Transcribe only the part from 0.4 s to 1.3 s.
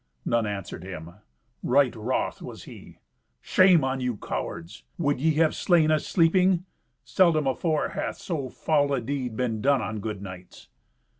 answered him.